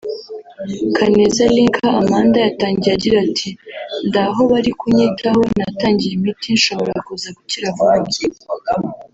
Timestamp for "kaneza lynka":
0.95-1.85